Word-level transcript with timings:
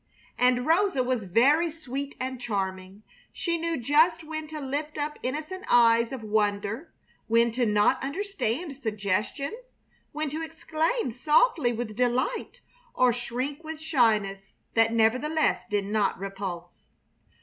And 0.35 0.65
Rosa 0.65 1.03
was 1.03 1.25
very 1.25 1.69
sweet 1.69 2.15
and 2.19 2.41
charming. 2.41 3.03
She 3.31 3.59
knew 3.59 3.77
just 3.77 4.23
when 4.23 4.47
to 4.47 4.59
lift 4.59 4.97
up 4.97 5.19
innocent 5.21 5.63
eyes 5.69 6.11
of 6.11 6.23
wonder; 6.23 6.91
when 7.27 7.51
to 7.51 7.67
not 7.67 8.01
understand 8.01 8.75
suggestions; 8.75 9.73
when 10.11 10.31
to 10.31 10.41
exclaim 10.41 11.11
softly 11.11 11.71
with 11.71 11.95
delight 11.95 12.61
or 12.95 13.13
shrink 13.13 13.63
with 13.63 13.79
shyness 13.79 14.53
that 14.73 14.91
nevertheless 14.91 15.67
did 15.67 15.85
not 15.85 16.17
repulse. 16.17 16.87